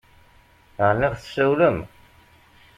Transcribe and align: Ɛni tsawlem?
Ɛni 0.87 1.09
tsawlem? 1.13 1.77